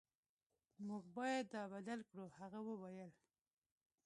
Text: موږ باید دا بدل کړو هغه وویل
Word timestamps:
موږ 0.87 1.03
باید 1.17 1.45
دا 1.55 1.63
بدل 1.73 1.99
کړو 2.09 2.25
هغه 2.39 2.59
وویل 2.69 3.11